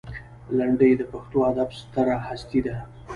لنډۍ 0.57 0.91
د 0.97 1.01
پښتو 1.11 1.37
ادب 1.49 1.69
ستره 1.79 2.17
هستي 2.27 2.59
ده. 2.65 2.75